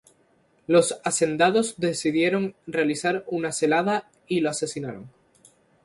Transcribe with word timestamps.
Los 0.65 0.99
hacendados 1.03 1.75
decidieron 1.77 2.55
realizar 2.65 3.23
una 3.27 3.51
celada 3.51 4.09
y 4.27 4.39
lo 4.39 4.49
asesinaron. 4.49 5.11